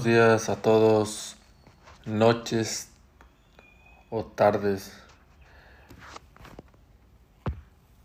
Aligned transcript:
Buenos 0.00 0.18
días 0.18 0.48
a 0.48 0.56
todos, 0.56 1.36
noches 2.06 2.88
o 4.08 4.24
tardes. 4.24 4.92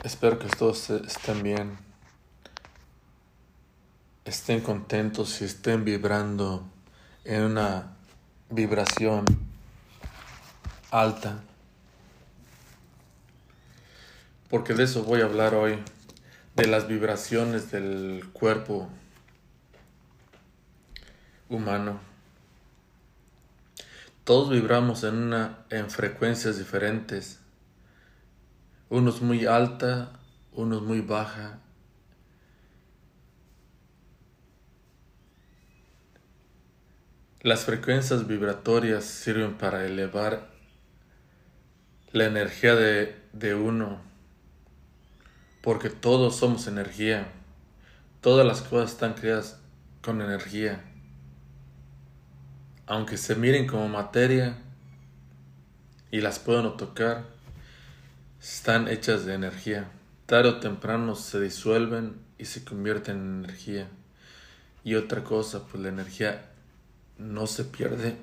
Espero 0.03 0.37
que 0.37 0.49
todos 0.49 0.89
estén 0.89 1.41
bien, 1.41 1.77
estén 4.25 4.59
contentos 4.59 5.41
y 5.41 5.45
estén 5.45 5.85
vibrando 5.85 6.65
en 7.23 7.43
una 7.43 7.95
vibración 8.49 9.23
alta. 10.91 11.39
Porque 14.49 14.73
de 14.73 14.83
eso 14.83 15.03
voy 15.03 15.21
a 15.21 15.25
hablar 15.25 15.55
hoy, 15.55 15.79
de 16.57 16.67
las 16.67 16.89
vibraciones 16.89 17.71
del 17.71 18.29
cuerpo 18.33 18.89
humano. 21.49 21.99
Todos 24.23 24.49
vibramos 24.49 25.03
en, 25.03 25.15
una, 25.15 25.65
en 25.69 25.89
frecuencias 25.89 26.57
diferentes, 26.57 27.39
unos 28.89 29.21
muy 29.21 29.45
alta, 29.45 30.13
unos 30.51 30.81
muy 30.81 31.01
baja. 31.01 31.59
Las 37.41 37.65
frecuencias 37.65 38.25
vibratorias 38.25 39.05
sirven 39.05 39.55
para 39.59 39.85
elevar 39.85 40.49
la 42.11 42.25
energía 42.25 42.73
de, 42.73 43.15
de 43.33 43.53
uno, 43.53 44.01
porque 45.61 45.91
todos 45.91 46.37
somos 46.37 46.65
energía, 46.65 47.27
todas 48.21 48.47
las 48.47 48.63
cosas 48.63 48.93
están 48.93 49.13
creadas 49.13 49.59
con 50.01 50.21
energía 50.21 50.83
aunque 52.87 53.17
se 53.17 53.35
miren 53.35 53.67
como 53.67 53.87
materia 53.87 54.57
y 56.11 56.21
las 56.21 56.39
puedan 56.39 56.77
tocar, 56.77 57.25
están 58.41 58.87
hechas 58.87 59.25
de 59.25 59.33
energía. 59.33 59.89
Tarde 60.27 60.49
o 60.49 60.59
temprano 60.59 61.15
se 61.15 61.39
disuelven 61.39 62.15
y 62.37 62.45
se 62.45 62.63
convierten 62.63 63.17
en 63.17 63.43
energía. 63.43 63.87
Y 64.83 64.95
otra 64.95 65.23
cosa, 65.23 65.65
pues 65.65 65.81
la 65.81 65.89
energía 65.89 66.45
no 67.17 67.47
se 67.47 67.65
pierde, 67.65 68.17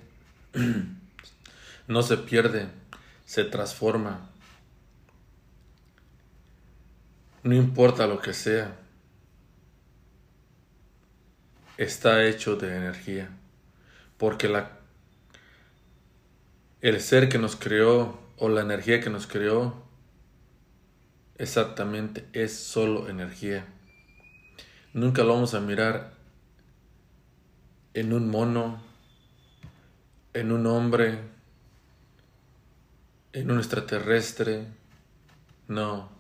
no 1.89 2.03
se 2.03 2.17
pierde, 2.19 2.69
se 3.25 3.45
transforma. 3.45 4.29
No 7.43 7.57
importa 7.57 8.07
lo 8.07 8.21
que 8.21 8.33
sea, 8.33 8.77
está 11.77 12.25
hecho 12.25 12.55
de 12.55 12.77
energía 12.77 13.29
porque 14.23 14.47
la, 14.47 14.71
el 16.81 17.01
ser 17.01 17.29
que 17.29 17.39
nos 17.39 17.57
creó 17.57 18.21
o 18.37 18.49
la 18.49 18.61
energía 18.61 19.01
que 19.01 19.11
nos 19.11 19.27
creó 19.27 19.83
exactamente 21.39 22.29
es 22.33 22.57
solo 22.57 23.09
energía. 23.09 23.67
Nunca 24.93 25.25
lo 25.25 25.35
vamos 25.35 25.55
a 25.55 25.61
mirar 25.61 26.13
en 27.95 28.13
un 28.13 28.31
mono, 28.31 28.81
en 30.35 30.53
un 30.53 30.69
hombre, 30.69 31.19
en 33.33 33.51
un 33.51 33.59
extraterrestre. 33.59 34.69
No, 35.67 36.11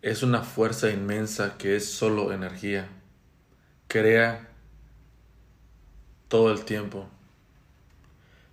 es 0.00 0.22
una 0.22 0.40
fuerza 0.40 0.88
inmensa 0.88 1.58
que 1.58 1.76
es 1.76 1.86
solo 1.86 2.32
energía. 2.32 2.88
Crea 3.88 4.49
todo 6.30 6.52
el 6.52 6.64
tiempo. 6.64 7.08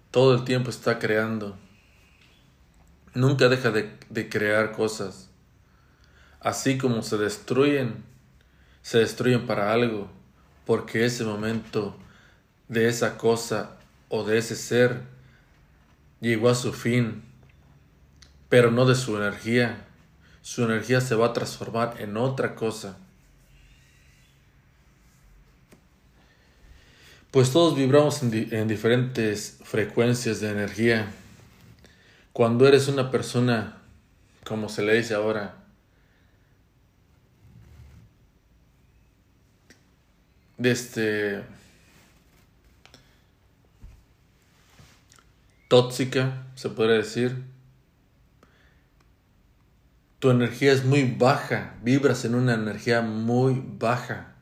Todo 0.09 0.33
el 0.33 0.43
tiempo 0.43 0.71
está 0.71 0.97
creando. 0.97 1.55
Nunca 3.13 3.49
deja 3.49 3.69
de, 3.69 4.29
crear 4.29 4.71
cosas. 4.71 5.29
Así 6.39 6.79
como 6.79 7.03
se 7.03 7.17
destruyen, 7.17 8.03
se 8.81 8.97
destruyen 8.97 9.45
para 9.45 9.71
algo, 9.71 10.09
porque 10.66 11.05
ese 11.05 11.23
momento 11.23 11.95
de 12.67 12.89
esa 12.89 13.16
cosa 13.16 13.77
o 14.09 14.23
de 14.23 14.39
ese 14.39 14.55
ser 14.55 15.03
llegó 16.19 16.49
a 16.49 16.55
su 16.55 16.73
fin, 16.73 17.23
pero 18.49 18.71
no 18.71 18.87
de 18.87 18.95
su 18.95 19.17
energía. 19.17 19.85
Su 20.41 20.63
energía 20.63 20.99
se 20.99 21.13
va 21.13 21.27
a 21.27 21.33
transformar 21.33 22.01
en 22.01 22.17
otra 22.17 22.55
cosa. 22.55 22.97
Pues 27.37 27.51
todos 27.51 27.75
vibramos 27.75 28.23
en, 28.23 28.67
diferentes 28.67 29.59
frecuencias 29.63 30.39
de 30.39 30.49
energía. 30.49 31.11
Cuando 32.33 32.67
eres 32.67 32.87
una 32.87 33.11
persona, 33.11 33.77
como 34.43 34.69
se 34.69 34.81
le 34.81 34.95
dice 34.95 35.13
ahora, 35.13 35.53
de 40.57 40.71
este 40.71 41.43
tóxica, 45.67 46.47
se 46.55 46.69
puede 46.69 46.97
decir. 46.97 47.43
Tu 50.17 50.31
energía 50.31 50.71
es 50.71 50.83
muy 50.83 51.03
baja, 51.03 51.75
vibras 51.83 52.25
en 52.25 52.33
una 52.33 52.55
energía 52.55 53.03
muy 53.03 53.63
baja. 53.77 54.36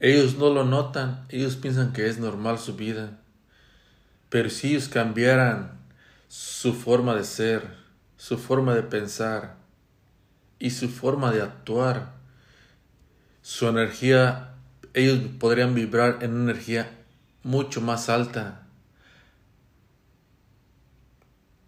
Ellos 0.00 0.36
no 0.36 0.50
lo 0.50 0.64
notan, 0.64 1.26
ellos 1.28 1.56
piensan 1.56 1.92
que 1.92 2.08
es 2.08 2.18
normal 2.18 2.58
su 2.58 2.76
vida. 2.76 3.18
Pero 4.28 4.48
si 4.48 4.68
ellos 4.68 4.88
cambiaran 4.88 5.72
su 6.28 6.72
forma 6.72 7.14
de 7.14 7.24
ser, 7.24 7.76
su 8.16 8.38
forma 8.38 8.74
de 8.74 8.82
pensar 8.82 9.56
y 10.58 10.70
su 10.70 10.88
forma 10.88 11.32
de 11.32 11.42
actuar, 11.42 12.12
su 13.42 13.66
energía, 13.66 14.54
ellos 14.94 15.20
podrían 15.40 15.74
vibrar 15.74 16.18
en 16.22 16.34
una 16.34 16.52
energía 16.52 16.90
mucho 17.42 17.80
más 17.80 18.08
alta. 18.08 18.66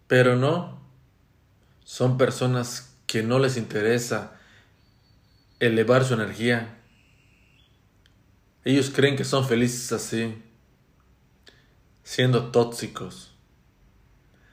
Pero 0.07 0.35
no, 0.35 0.79
son 1.83 2.17
personas 2.17 2.93
que 3.07 3.23
no 3.23 3.39
les 3.39 3.57
interesa 3.57 4.33
elevar 5.59 6.05
su 6.05 6.13
energía 6.13 6.80
ellos 8.63 8.91
creen 8.91 9.15
que 9.15 9.25
son 9.25 9.47
felices 9.47 9.91
así, 9.91 10.41
siendo 12.03 12.51
tóxicos, 12.51 13.33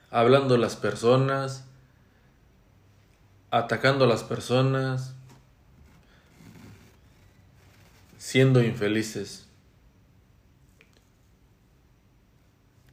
hablando 0.09 0.55
a 0.55 0.57
las 0.57 0.75
personas, 0.75 1.65
atacando 3.51 4.05
a 4.05 4.07
las 4.07 4.23
personas, 4.23 5.13
siendo 8.17 8.63
infelices. 8.63 9.45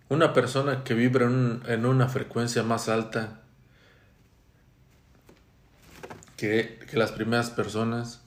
Una 0.09 0.35
persona 0.35 0.85
que 0.85 0.95
vibra 0.95 1.27
en, 1.27 1.87
una 1.87 2.09
frecuencia 2.09 2.63
más 2.63 2.89
alta 2.89 3.41
que, 6.37 6.79
que 6.89 6.97
las 6.97 7.11
primeras 7.11 7.51
personas, 7.51 8.26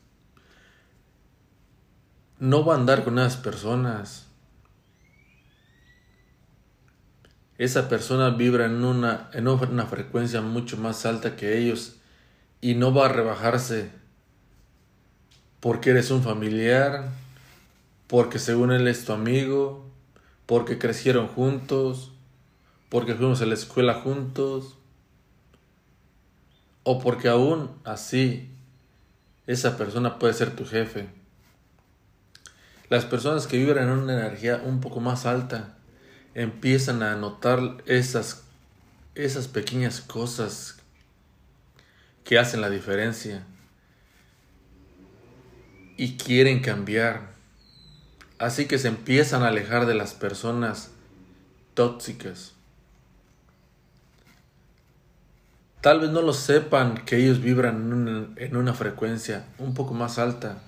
no 2.39 2.63
va 2.65 2.73
a 2.75 2.77
andar 2.77 3.03
con 3.03 3.19
esas 3.19 3.37
personas. 3.37 4.27
Esa 7.57 7.89
persona 7.89 8.29
vibra 8.29 8.65
en 8.65 8.85
una, 8.85 9.29
en 9.33 9.47
una 9.47 9.85
frecuencia 9.85 10.41
mucho 10.41 10.77
más 10.77 11.05
alta 11.05 11.35
que 11.35 11.57
ellos 11.57 11.97
y 12.61 12.75
no 12.75 12.93
va 12.93 13.05
a 13.05 13.09
rebajarse 13.09 13.91
porque 15.59 15.89
eres 15.89 16.09
un 16.09 16.23
familiar, 16.23 17.09
porque 18.07 18.39
según 18.39 18.71
él 18.71 18.87
es 18.87 19.03
tu 19.03 19.11
amigo, 19.11 19.85
porque 20.45 20.79
crecieron 20.79 21.27
juntos, 21.27 22.13
porque 22.87 23.13
fuimos 23.13 23.41
a 23.41 23.45
la 23.45 23.55
escuela 23.55 23.95
juntos, 23.95 24.77
o 26.83 26.99
porque 26.99 27.27
aún 27.27 27.69
así 27.83 28.49
esa 29.47 29.77
persona 29.77 30.17
puede 30.17 30.33
ser 30.33 30.55
tu 30.55 30.65
jefe. 30.65 31.18
Las 32.89 33.05
personas 33.05 33.45
que 33.45 33.57
vibran 33.57 33.87
en 33.87 33.99
una 33.99 34.13
energía 34.13 34.63
un 34.65 34.81
poco 34.81 34.99
más 34.99 35.27
alta 35.27 35.75
empiezan 36.33 37.03
a 37.03 37.15
notar 37.15 37.83
esas, 37.85 38.43
esas 39.13 39.47
pequeñas 39.47 40.01
cosas 40.01 40.77
que 42.23 42.39
hacen 42.39 42.61
la 42.61 42.69
diferencia 42.71 43.45
y 45.97 46.17
quieren 46.17 46.61
cambiar. 46.61 47.29
Así 48.39 48.65
que 48.65 48.79
se 48.79 48.87
empiezan 48.87 49.43
a 49.43 49.49
alejar 49.49 49.85
de 49.85 49.93
las 49.93 50.15
personas 50.15 50.89
tóxicas. 51.75 52.53
Tal 55.81 55.99
vez 55.99 56.09
no 56.09 56.23
lo 56.23 56.33
sepan 56.33 57.05
que 57.05 57.17
ellos 57.17 57.39
vibran 57.39 58.35
en 58.35 58.57
una 58.57 58.73
frecuencia 58.73 59.45
un 59.59 59.75
poco 59.75 59.93
más 59.93 60.17
alta 60.17 60.63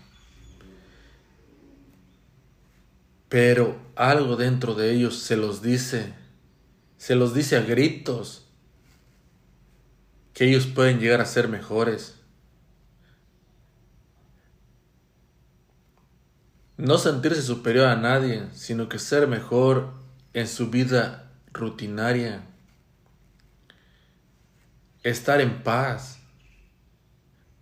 pero 3.32 3.80
algo 3.96 4.36
dentro 4.36 4.76
de 4.76 4.92
ellos 4.92 5.20
se 5.20 5.38
los 5.38 5.62
dice, 5.62 6.14
se 6.98 7.16
los 7.16 7.34
dice 7.34 7.56
a 7.56 7.62
gritos, 7.62 8.46
que 10.34 10.50
ellos 10.50 10.68
pueden 10.68 11.00
llegar 11.00 11.22
a 11.22 11.26
ser 11.26 11.48
mejores. 11.48 12.20
No 16.76 16.98
sentirse 16.98 17.42
superior 17.42 17.88
a 17.88 17.96
nadie, 17.96 18.50
sino 18.52 18.90
que 18.90 19.00
ser 19.00 19.30
mejor 19.30 19.94
en 20.34 20.50
su 20.50 20.70
vida 20.70 21.32
rutinaria. 21.54 22.44
Estar 25.04 25.40
en 25.40 25.64
paz. 25.64 26.20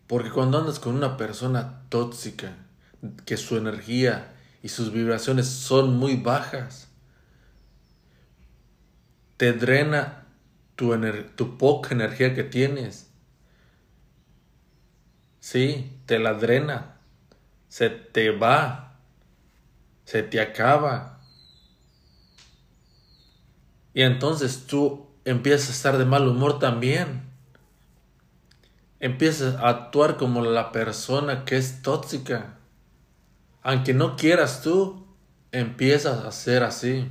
Porque 0.07 0.31
cuando 0.31 0.57
andas 0.57 0.79
con 0.79 0.95
una 0.95 1.15
persona 1.15 1.83
tóxica, 1.89 2.55
que 3.27 3.37
su 3.37 3.55
energía 3.55 4.33
y 4.61 4.69
sus 4.69 4.91
vibraciones 4.91 5.47
son 5.47 5.97
muy 5.97 6.15
bajas. 6.17 6.89
Te 9.37 9.53
drena 9.53 10.25
tu, 10.75 10.93
tu 11.35 11.57
poca 11.57 11.93
energía 11.93 12.35
que 12.35 12.43
tienes. 12.43 13.09
Sí, 15.39 15.97
te 16.05 16.19
la 16.19 16.33
drena. 16.33 16.97
Se 17.69 17.89
te 17.89 18.31
va. 18.31 18.99
Se 20.03 20.23
te 20.23 20.41
acaba. 20.41 21.21
Y 23.93 24.01
entonces 24.01 24.65
tú 24.67 25.07
empiezas 25.23 25.69
a 25.69 25.73
estar 25.73 25.97
de 25.97 26.05
mal 26.05 26.27
humor 26.27 26.59
también. 26.59 27.29
Empiezas 28.99 29.55
a 29.55 29.69
actuar 29.69 30.17
como 30.17 30.41
la 30.41 30.73
persona 30.73 31.45
que 31.45 31.55
es 31.55 31.81
tóxica 31.81 32.58
aunque 33.63 33.93
no 33.93 34.15
quieras 34.15 34.61
tú, 34.61 35.05
empiezas 35.51 36.25
a 36.25 36.31
ser 36.31 36.63
así. 36.63 37.07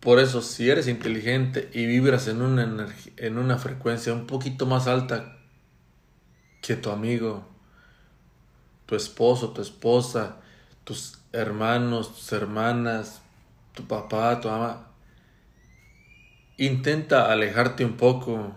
Por 0.00 0.18
eso, 0.18 0.42
si 0.42 0.68
eres 0.68 0.86
inteligente 0.86 1.70
y 1.72 1.86
vibras 1.86 2.28
en 2.28 2.42
una, 2.42 2.88
en 3.16 3.38
una 3.38 3.56
frecuencia 3.56 4.12
un 4.12 4.26
poquito 4.26 4.66
más 4.66 4.86
alta 4.86 5.38
que 6.60 6.76
tu 6.76 6.90
amigo, 6.90 7.46
tu 8.86 8.96
esposo, 8.96 9.50
tu 9.50 9.62
esposa, 9.62 10.36
tus 10.84 11.18
hermanos, 11.32 12.14
tus 12.14 12.32
hermanas, 12.32 13.22
tu 13.74 13.86
papá, 13.86 14.40
tu 14.40 14.48
mamá, 14.48 14.88
intenta 16.58 17.32
alejarte 17.32 17.84
un 17.84 17.96
poco 17.96 18.52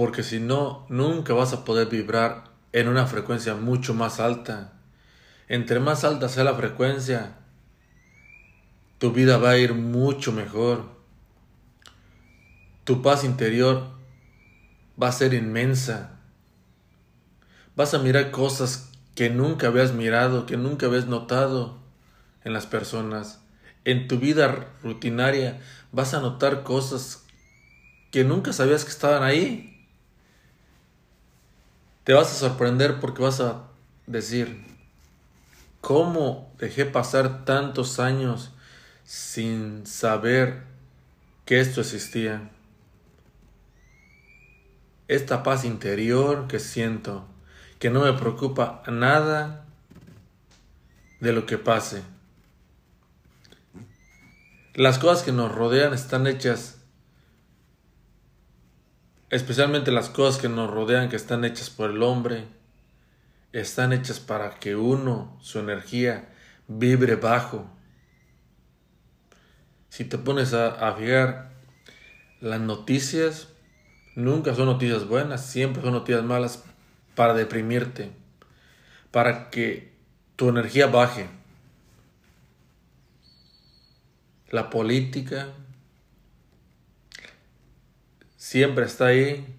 porque 0.00 0.22
si 0.22 0.40
no, 0.40 0.86
nunca 0.88 1.34
vas 1.34 1.52
a 1.52 1.62
poder 1.62 1.88
vibrar 1.88 2.44
en 2.72 2.88
una 2.88 3.06
frecuencia 3.06 3.54
mucho 3.54 3.92
más 3.92 4.18
alta. 4.18 4.72
Entre 5.46 5.78
más 5.78 6.04
alta 6.04 6.30
sea 6.30 6.42
la 6.42 6.54
frecuencia, 6.54 7.36
tu 8.96 9.12
vida 9.12 9.36
va 9.36 9.50
a 9.50 9.58
ir 9.58 9.74
mucho 9.74 10.32
mejor. 10.32 10.86
Tu 12.84 13.02
paz 13.02 13.24
interior 13.24 13.90
va 15.00 15.08
a 15.08 15.12
ser 15.12 15.34
inmensa. 15.34 16.18
Vas 17.76 17.92
a 17.92 17.98
mirar 17.98 18.30
cosas 18.30 18.92
que 19.14 19.28
nunca 19.28 19.66
habías 19.66 19.92
mirado, 19.92 20.46
que 20.46 20.56
nunca 20.56 20.86
habías 20.86 21.08
notado 21.08 21.76
en 22.42 22.54
las 22.54 22.64
personas. 22.64 23.42
En 23.84 24.08
tu 24.08 24.18
vida 24.18 24.66
rutinaria 24.82 25.60
vas 25.92 26.14
a 26.14 26.20
notar 26.20 26.62
cosas 26.62 27.26
que 28.10 28.24
nunca 28.24 28.54
sabías 28.54 28.84
que 28.84 28.92
estaban 28.92 29.22
ahí. 29.24 29.69
Te 32.04 32.14
vas 32.14 32.30
a 32.32 32.34
sorprender 32.34 32.98
porque 32.98 33.22
vas 33.22 33.40
a 33.40 33.64
decir, 34.06 34.64
¿cómo 35.80 36.52
dejé 36.58 36.86
pasar 36.86 37.44
tantos 37.44 38.00
años 38.00 38.52
sin 39.04 39.86
saber 39.86 40.62
que 41.44 41.60
esto 41.60 41.82
existía? 41.82 42.50
Esta 45.08 45.42
paz 45.42 45.64
interior 45.64 46.46
que 46.48 46.58
siento, 46.58 47.26
que 47.78 47.90
no 47.90 48.00
me 48.00 48.12
preocupa 48.14 48.82
nada 48.86 49.66
de 51.20 51.32
lo 51.32 51.44
que 51.44 51.58
pase. 51.58 52.02
Las 54.74 54.98
cosas 54.98 55.22
que 55.22 55.32
nos 55.32 55.52
rodean 55.52 55.92
están 55.92 56.26
hechas 56.26 56.79
especialmente 59.30 59.92
las 59.92 60.10
cosas 60.10 60.40
que 60.40 60.48
nos 60.48 60.70
rodean, 60.70 61.08
que 61.08 61.16
están 61.16 61.44
hechas 61.44 61.70
por 61.70 61.90
el 61.90 62.02
hombre, 62.02 62.44
están 63.52 63.92
hechas 63.92 64.20
para 64.20 64.58
que 64.58 64.76
uno, 64.76 65.38
su 65.40 65.60
energía, 65.60 66.28
vibre 66.68 67.16
bajo. 67.16 67.70
Si 69.88 70.04
te 70.04 70.18
pones 70.18 70.52
a, 70.52 70.88
a 70.88 70.94
fijar, 70.94 71.50
las 72.40 72.60
noticias 72.60 73.48
nunca 74.14 74.54
son 74.54 74.66
noticias 74.66 75.06
buenas, 75.06 75.46
siempre 75.46 75.82
son 75.82 75.92
noticias 75.92 76.24
malas 76.24 76.64
para 77.14 77.34
deprimirte, 77.34 78.10
para 79.10 79.50
que 79.50 79.92
tu 80.36 80.48
energía 80.48 80.86
baje. 80.86 81.28
La 84.50 84.70
política, 84.70 85.48
siempre 88.40 88.86
está 88.86 89.08
ahí 89.08 89.54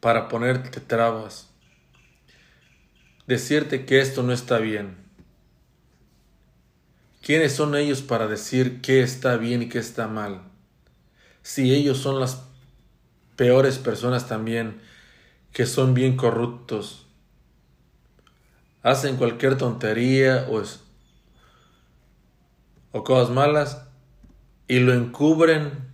para 0.00 0.26
ponerte 0.28 0.80
trabas, 0.80 1.50
decirte 3.28 3.86
que 3.86 4.00
esto 4.00 4.24
no 4.24 4.32
está 4.32 4.58
bien. 4.58 4.96
¿Quiénes 7.22 7.52
son 7.52 7.76
ellos 7.76 8.02
para 8.02 8.26
decir 8.26 8.80
qué 8.80 9.04
está 9.04 9.36
bien 9.36 9.62
y 9.62 9.68
qué 9.68 9.78
está 9.78 10.08
mal? 10.08 10.42
Si 11.42 11.72
ellos 11.72 11.98
son 11.98 12.18
las 12.18 12.42
peores 13.36 13.78
personas 13.78 14.26
también, 14.26 14.80
que 15.52 15.64
son 15.64 15.94
bien 15.94 16.16
corruptos, 16.16 17.06
hacen 18.82 19.16
cualquier 19.16 19.56
tontería 19.56 20.48
o, 20.50 20.60
o 22.90 23.04
cosas 23.04 23.32
malas 23.32 23.86
y 24.66 24.80
lo 24.80 24.92
encubren 24.92 25.89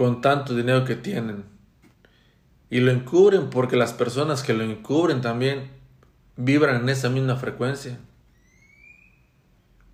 con 0.00 0.22
tanto 0.22 0.56
dinero 0.56 0.86
que 0.86 0.96
tienen. 0.96 1.44
Y 2.70 2.80
lo 2.80 2.90
encubren 2.90 3.50
porque 3.50 3.76
las 3.76 3.92
personas 3.92 4.42
que 4.42 4.54
lo 4.54 4.64
encubren 4.64 5.20
también 5.20 5.70
vibran 6.36 6.80
en 6.80 6.88
esa 6.88 7.10
misma 7.10 7.36
frecuencia 7.36 7.98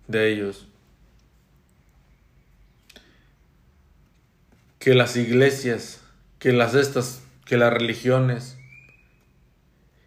de 0.07 0.31
ellos. 0.31 0.65
Que 4.79 4.95
las 4.95 5.17
iglesias, 5.17 6.01
que 6.39 6.53
las 6.53 6.73
estas, 6.73 7.21
que 7.43 7.57
las 7.57 7.73
religiones 7.73 8.57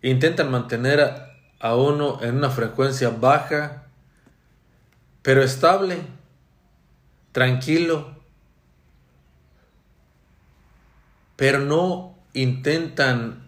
intentan 0.00 0.50
mantener 0.50 1.02
a, 1.02 1.36
a 1.58 1.76
uno 1.76 2.22
en 2.22 2.38
una 2.38 2.48
frecuencia 2.48 3.10
baja, 3.10 3.84
pero 5.20 5.42
estable, 5.42 5.98
tranquilo, 7.32 8.19
pero 11.40 11.58
no 11.58 12.18
intentan 12.34 13.42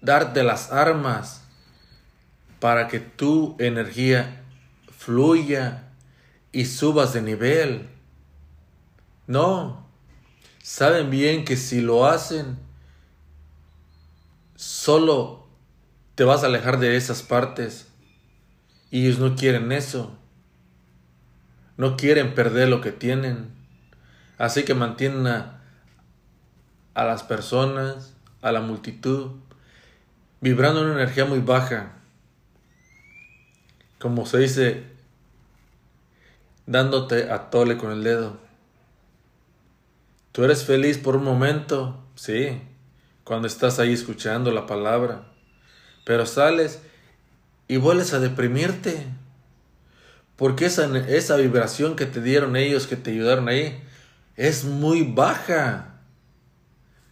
darte 0.00 0.42
las 0.42 0.72
armas 0.72 1.44
para 2.58 2.88
que 2.88 2.98
tu 2.98 3.54
energía 3.60 4.42
fluya 4.90 5.84
y 6.50 6.64
subas 6.64 7.12
de 7.12 7.22
nivel. 7.22 7.90
No, 9.28 9.88
saben 10.60 11.10
bien 11.10 11.44
que 11.44 11.56
si 11.56 11.80
lo 11.80 12.06
hacen, 12.06 12.58
solo 14.56 15.46
te 16.16 16.24
vas 16.24 16.42
a 16.42 16.46
alejar 16.46 16.80
de 16.80 16.96
esas 16.96 17.22
partes. 17.22 17.86
Y 18.90 19.06
ellos 19.06 19.20
no 19.20 19.36
quieren 19.36 19.70
eso. 19.70 20.18
No 21.76 21.96
quieren 21.96 22.34
perder 22.34 22.68
lo 22.68 22.80
que 22.80 22.90
tienen. 22.90 23.52
Así 24.38 24.64
que 24.64 24.74
mantienen 24.74 25.28
a 25.28 25.57
a 26.98 27.04
las 27.04 27.22
personas, 27.22 28.12
a 28.42 28.50
la 28.50 28.60
multitud, 28.60 29.30
vibrando 30.40 30.82
una 30.82 30.94
energía 30.94 31.24
muy 31.26 31.38
baja. 31.38 31.92
Como 34.00 34.26
se 34.26 34.38
dice, 34.38 34.82
dándote 36.66 37.30
a 37.30 37.50
tole 37.50 37.78
con 37.78 37.92
el 37.92 38.02
dedo. 38.02 38.36
Tú 40.32 40.42
eres 40.42 40.64
feliz 40.64 40.98
por 40.98 41.14
un 41.14 41.22
momento, 41.22 42.04
sí, 42.16 42.60
cuando 43.22 43.46
estás 43.46 43.78
ahí 43.78 43.92
escuchando 43.92 44.50
la 44.50 44.66
palabra, 44.66 45.22
pero 46.04 46.26
sales 46.26 46.82
y 47.68 47.76
vuelves 47.76 48.12
a 48.12 48.18
deprimirte. 48.18 49.06
Porque 50.34 50.66
esa, 50.66 50.98
esa 51.06 51.36
vibración 51.36 51.94
que 51.94 52.06
te 52.06 52.20
dieron 52.20 52.56
ellos, 52.56 52.88
que 52.88 52.96
te 52.96 53.12
ayudaron 53.12 53.48
ahí, 53.48 53.84
es 54.34 54.64
muy 54.64 55.02
baja 55.04 55.97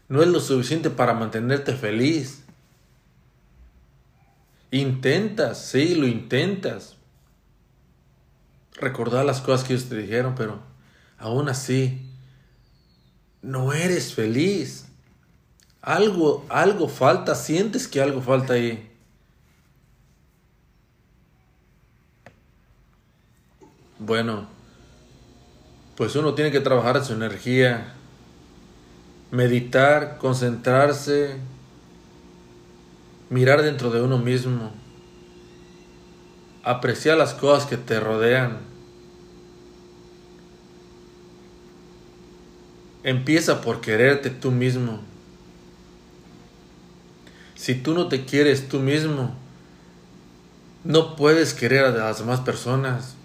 no 0.09 0.23
es 0.23 0.29
lo 0.29 0.41
suficiente 0.41 0.91
para 0.91 1.15
mantenerte 1.15 1.75
feliz. 1.75 2.45
Intentas, 4.71 5.65
sí, 5.65 5.95
lo 5.95 6.07
intentas. 6.07 6.97
Recordar 8.75 9.25
las 9.25 9.41
cosas 9.41 9.67
que 9.67 9.75
ellos 9.75 9.89
te 9.89 9.97
dijeron, 9.97 10.35
pero 10.37 10.61
aún 11.19 11.49
así, 11.49 12.11
no 13.43 13.73
eres 13.73 14.15
feliz. 14.15 14.87
Algo, 15.81 16.45
algo 16.49 16.89
falta, 16.89 17.35
sientes 17.35 17.89
que 17.89 18.01
algo 18.01 18.21
falta 18.21 18.55
ahí. 18.55 18.93
Bueno, 23.99 24.47
pues 25.97 26.15
uno 26.17 26.35
tiene 26.35 26.51
que 26.51 26.61
trabajar 26.61 27.03
su 27.05 27.15
energía, 27.15 27.95
meditar, 29.37 30.16
concentrarse, 30.16 31.37
mirar 33.28 33.61
dentro 33.61 33.90
de 33.90 34.00
uno 34.00 34.16
mismo, 34.16 34.73
apreciar 36.64 37.19
las 37.19 37.35
cosas 37.35 37.69
que 37.69 37.76
te 37.76 38.00
rodean. 38.00 38.57
Empieza 43.05 43.61
por 43.61 43.83
quererte 43.83 44.31
tú 44.31 44.50
mismo. 44.50 45.02
Si 47.55 47.75
tú 47.75 47.93
no 47.93 48.09
te 48.09 48.25
quieres 48.25 48.69
tú 48.69 48.81
mismo, 48.81 49.37
no 50.83 51.14
puedes 51.14 51.52
querer 51.52 51.85
a 51.85 51.90
las 51.90 52.21
demás 52.21 52.40
personas. 52.40 53.16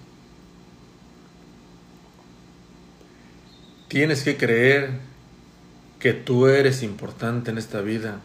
Tienes 3.88 4.24
que 4.24 4.36
creer 4.36 5.11
que 6.02 6.14
tú 6.14 6.48
eres 6.48 6.82
importante 6.82 7.52
en 7.52 7.60
esta 7.60 7.80
vida. 7.82 8.20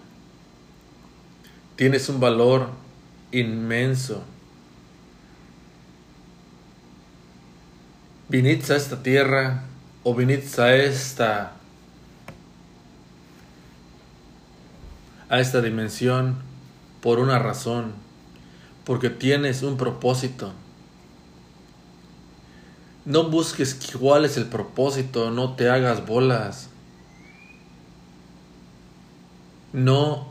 Tienes 1.76 2.08
un 2.08 2.20
valor 2.20 2.70
inmenso. 3.32 4.24
Viniste 8.30 8.72
a 8.72 8.76
esta 8.76 9.02
tierra 9.02 9.64
o 10.04 10.14
viniste 10.14 10.62
a 10.62 10.74
esta 10.74 11.52
a 15.28 15.40
esta 15.40 15.60
dimensión 15.60 16.36
por 17.02 17.18
una 17.18 17.38
razón, 17.38 17.92
porque 18.84 19.10
tienes 19.10 19.62
un 19.62 19.76
propósito. 19.76 20.52
No 23.04 23.28
busques 23.28 23.78
cuál 23.98 24.24
es 24.24 24.38
el 24.38 24.46
propósito, 24.46 25.30
no 25.30 25.56
te 25.56 25.68
hagas 25.68 26.06
bolas. 26.06 26.70
No 29.76 30.26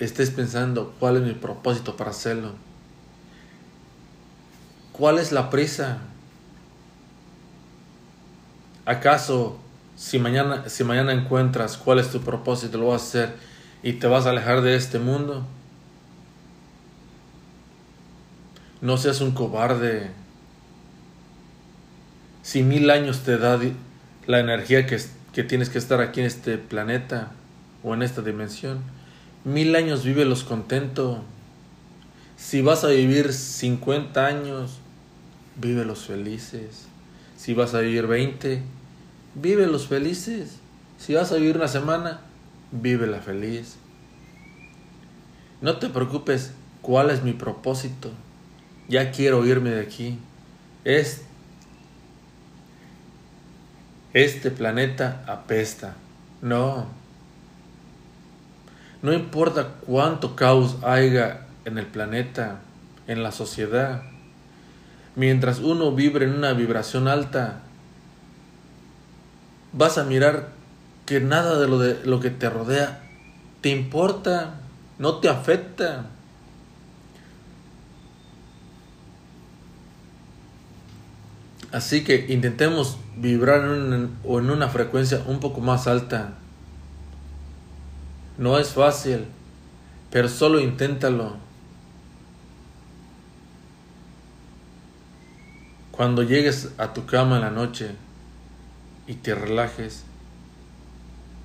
estés 0.00 0.30
pensando 0.30 0.92
cuál 0.98 1.18
es 1.18 1.22
mi 1.22 1.32
propósito 1.32 1.96
para 1.96 2.10
hacerlo. 2.10 2.54
¿Cuál 4.90 5.20
es 5.20 5.30
la 5.30 5.48
prisa? 5.48 5.98
¿Acaso 8.84 9.58
si 9.94 10.18
mañana, 10.18 10.68
si 10.68 10.82
mañana 10.82 11.12
encuentras 11.12 11.76
cuál 11.76 12.00
es 12.00 12.10
tu 12.10 12.20
propósito, 12.20 12.78
lo 12.78 12.88
vas 12.88 13.02
a 13.02 13.04
hacer 13.04 13.34
y 13.84 13.92
te 13.92 14.08
vas 14.08 14.26
a 14.26 14.30
alejar 14.30 14.60
de 14.60 14.74
este 14.74 14.98
mundo? 14.98 15.46
No 18.80 18.96
seas 18.96 19.20
un 19.20 19.30
cobarde. 19.30 20.10
Si 22.42 22.64
mil 22.64 22.90
años 22.90 23.20
te 23.20 23.38
da 23.38 23.56
la 24.26 24.40
energía 24.40 24.84
que, 24.84 25.00
que 25.32 25.44
tienes 25.44 25.70
que 25.70 25.78
estar 25.78 26.00
aquí 26.00 26.18
en 26.18 26.26
este 26.26 26.58
planeta 26.58 27.30
o 27.86 27.94
en 27.94 28.02
esta 28.02 28.20
dimensión, 28.20 28.80
mil 29.44 29.76
años 29.76 30.02
los 30.24 30.42
contento. 30.42 31.22
Si 32.36 32.60
vas 32.60 32.82
a 32.82 32.88
vivir 32.88 33.32
50 33.32 34.26
años, 34.26 34.80
los 35.84 36.04
felices. 36.04 36.88
Si 37.36 37.54
vas 37.54 37.74
a 37.74 37.80
vivir 37.80 38.08
20, 38.08 38.60
los 39.68 39.86
felices. 39.86 40.56
Si 40.98 41.14
vas 41.14 41.30
a 41.30 41.36
vivir 41.36 41.56
una 41.56 41.68
semana, 41.68 42.22
la 43.06 43.20
feliz. 43.20 43.76
No 45.60 45.78
te 45.78 45.88
preocupes 45.88 46.54
cuál 46.82 47.10
es 47.10 47.22
mi 47.22 47.34
propósito. 47.34 48.10
Ya 48.88 49.12
quiero 49.12 49.46
irme 49.46 49.70
de 49.70 49.82
aquí. 49.82 50.18
Es 50.84 51.22
este 54.12 54.50
planeta 54.50 55.22
apesta. 55.28 55.94
No. 56.42 57.05
No 59.02 59.12
importa 59.12 59.74
cuánto 59.86 60.36
caos 60.36 60.76
haya 60.82 61.46
en 61.64 61.78
el 61.78 61.86
planeta, 61.86 62.60
en 63.06 63.22
la 63.22 63.32
sociedad. 63.32 64.02
Mientras 65.14 65.60
uno 65.60 65.92
vibre 65.92 66.26
en 66.26 66.34
una 66.34 66.52
vibración 66.52 67.08
alta, 67.08 67.60
vas 69.72 69.98
a 69.98 70.04
mirar 70.04 70.50
que 71.04 71.20
nada 71.20 71.58
de 71.58 71.68
lo, 71.68 71.78
de 71.78 72.04
lo 72.04 72.20
que 72.20 72.30
te 72.30 72.50
rodea 72.50 73.02
te 73.66 73.70
importa, 73.70 74.60
no 74.98 75.16
te 75.16 75.28
afecta. 75.28 76.06
Así 81.72 82.04
que 82.04 82.26
intentemos 82.28 82.98
vibrar 83.16 83.62
en, 83.62 84.16
o 84.24 84.38
en 84.38 84.50
una 84.50 84.68
frecuencia 84.68 85.22
un 85.26 85.40
poco 85.40 85.60
más 85.60 85.88
alta. 85.88 86.34
No 88.38 88.58
es 88.58 88.70
fácil, 88.70 89.24
pero 90.10 90.28
solo 90.28 90.60
inténtalo. 90.60 91.36
Cuando 95.90 96.22
llegues 96.22 96.70
a 96.76 96.92
tu 96.92 97.06
cama 97.06 97.36
en 97.36 97.42
la 97.42 97.50
noche 97.50 97.92
y 99.06 99.14
te 99.14 99.34
relajes, 99.34 100.04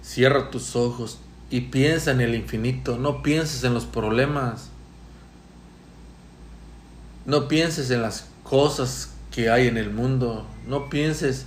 cierra 0.01 0.50
tus 0.50 0.75
ojos 0.75 1.19
y 1.50 1.62
piensa 1.62 2.12
en 2.12 2.19
el 2.19 2.36
infinito, 2.36 2.98
no 2.98 3.24
pienses 3.24 3.63
en 3.63 3.74
los 3.74 3.86
problemas, 3.86 4.69
no 7.25 7.48
pienses 7.48 7.91
en 7.91 8.01
las 8.01 8.27
cosas 8.43 9.12
que 9.31 9.50
hay 9.50 9.67
en 9.67 9.77
el 9.77 9.91
mundo. 9.91 10.45
No 10.67 10.89
pienses 10.89 11.45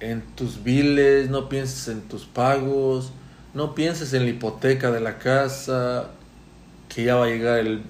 en 0.00 0.22
tus 0.22 0.62
biles, 0.62 1.30
no 1.30 1.48
pienses 1.48 1.88
en 1.88 2.02
tus 2.02 2.26
pagos, 2.26 3.12
no 3.54 3.74
pienses 3.74 4.12
en 4.12 4.24
la 4.24 4.30
hipoteca 4.30 4.90
de 4.90 5.00
la 5.00 5.18
casa, 5.18 6.10
que 6.88 7.04
ya 7.04 7.16
va 7.16 7.26
a 7.26 7.28
llegar 7.28 7.58
el, 7.58 7.82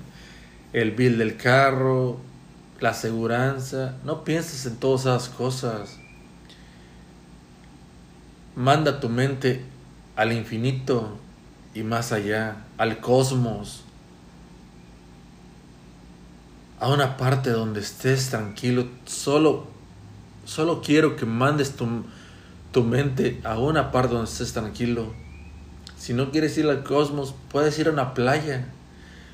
el 0.72 0.90
bill 0.92 1.18
del 1.18 1.36
carro, 1.36 2.18
la 2.80 2.90
aseguranza. 2.90 3.96
No 4.04 4.24
pienses 4.24 4.66
en 4.66 4.76
todas 4.76 5.02
esas 5.02 5.28
cosas. 5.28 5.98
Manda 8.54 9.00
tu 9.00 9.08
mente 9.08 9.62
al 10.14 10.32
infinito 10.32 11.18
y 11.74 11.82
más 11.82 12.12
allá, 12.12 12.64
al 12.78 13.00
cosmos 13.00 13.84
a 16.78 16.88
una 16.88 17.16
parte 17.16 17.50
donde 17.50 17.80
estés 17.80 18.30
tranquilo. 18.30 18.86
Solo, 19.04 19.66
solo 20.44 20.80
quiero 20.82 21.16
que 21.16 21.26
mandes 21.26 21.76
tu, 21.76 22.04
tu 22.72 22.84
mente 22.84 23.40
a 23.44 23.58
una 23.58 23.90
parte 23.90 24.14
donde 24.14 24.30
estés 24.30 24.52
tranquilo. 24.52 25.12
Si 25.98 26.12
no 26.12 26.30
quieres 26.30 26.56
ir 26.58 26.68
al 26.68 26.84
cosmos, 26.84 27.34
puedes 27.50 27.78
ir 27.78 27.88
a 27.88 27.92
una 27.92 28.14
playa. 28.14 28.66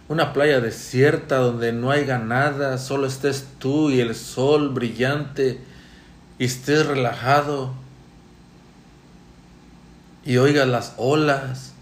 Una 0.09 0.33
playa 0.33 0.61
desierta 0.61 1.37
donde 1.37 1.73
no 1.73 1.91
haya 1.91 2.19
nada, 2.19 2.79
solo 2.79 3.07
estés 3.07 3.47
tú 3.59 3.91
y 3.91 4.01
el 4.01 4.15
sol 4.15 4.71
brillante 4.71 5.61
y 6.39 6.45
estés 6.45 6.87
relajado 6.87 7.73
y 10.25 10.37
oigas 10.37 10.69
las 10.69 10.95
olas. 10.97 11.73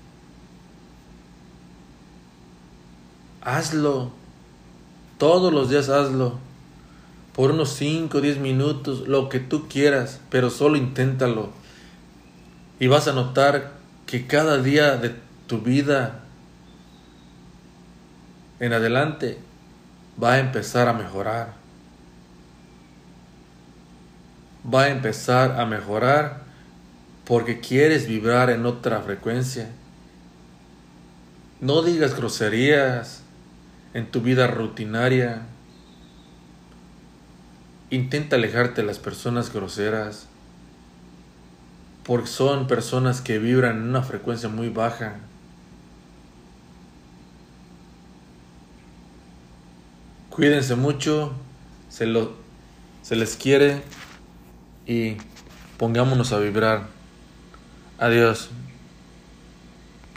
Hazlo. 3.43 4.13
Todos 5.19 5.53
los 5.53 5.71
días 5.71 5.89
hazlo. 5.89 6.39
Por 7.35 7.53
unos 7.53 7.71
5 7.75 8.19
o 8.19 8.21
10 8.21 8.39
minutos, 8.39 9.07
lo 9.09 9.29
que 9.29 9.41
tú 9.41 9.69
quieras, 9.69 10.21
pero 10.31 10.51
solo 10.51 10.77
inténtalo. 10.77 11.51
Y 12.79 12.87
vas 12.87 13.09
a 13.09 13.13
notar 13.13 13.80
que 14.11 14.27
cada 14.27 14.61
día 14.61 14.97
de 14.97 15.15
tu 15.47 15.61
vida 15.61 16.25
en 18.59 18.73
adelante 18.73 19.39
va 20.21 20.33
a 20.33 20.39
empezar 20.41 20.89
a 20.89 20.93
mejorar. 20.93 21.55
Va 24.67 24.83
a 24.83 24.89
empezar 24.89 25.61
a 25.61 25.65
mejorar 25.65 26.43
porque 27.25 27.61
quieres 27.61 28.09
vibrar 28.09 28.51
en 28.51 28.67
otra 28.67 29.01
frecuencia. 29.01 29.71
No 31.61 31.83
digas 31.83 32.17
groserías, 32.17 33.23
en 33.95 34.11
tu 34.11 34.23
vida 34.23 34.49
rutinaria. 34.49 35.43
Intenta 37.91 38.35
alejarte 38.35 38.81
de 38.81 38.89
las 38.89 38.99
personas 38.99 39.53
groseras, 39.53 40.27
porque 42.11 42.27
son 42.27 42.67
personas 42.67 43.21
que 43.21 43.39
vibran 43.39 43.77
en 43.77 43.83
una 43.85 44.03
frecuencia 44.03 44.49
muy 44.49 44.69
baja. 44.69 45.15
Cuídense 50.29 50.75
mucho, 50.75 51.33
se, 51.89 52.07
lo, 52.07 52.33
se 53.03 53.15
les 53.15 53.37
quiere 53.37 53.85
y 54.89 55.19
pongámonos 55.79 56.33
a 56.33 56.41
vibrar. 56.41 56.89
Adiós. 57.97 58.51